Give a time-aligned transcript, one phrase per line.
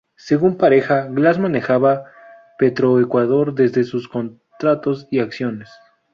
[0.17, 2.05] Según Pareja, Glas manejaba
[2.57, 5.69] Petroecuador desde sus contratos y acciones.